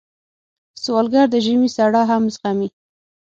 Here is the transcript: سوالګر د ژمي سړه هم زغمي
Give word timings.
سوالګر 0.83 1.25
د 1.31 1.35
ژمي 1.45 1.69
سړه 1.77 2.01
هم 2.09 2.23
زغمي 2.35 2.69